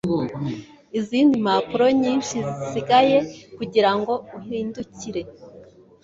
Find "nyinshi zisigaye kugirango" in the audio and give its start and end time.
2.01-4.13